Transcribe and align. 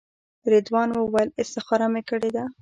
رضوان 0.53 0.89
وویل 0.91 1.29
استخاره 1.41 1.87
مې 1.93 2.01
کړې 2.09 2.29
ده. 2.35 2.43